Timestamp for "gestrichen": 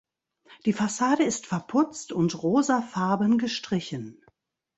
3.37-4.25